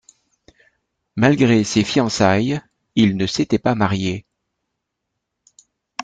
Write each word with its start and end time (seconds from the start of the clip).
Malgré 1.15 1.63
ses 1.63 1.83
fiançailles 1.83 2.59
il 2.95 3.17
ne 3.17 3.27
s'était 3.27 3.59
pas 3.59 3.75
marié. 3.75 4.25